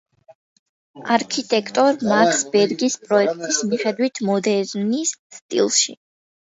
[1.15, 5.99] არქიტექტორ მაქს ბერგის პროექტის მიხედვით, მოდერნის სტილში.